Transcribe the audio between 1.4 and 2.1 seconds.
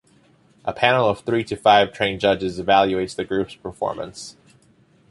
to five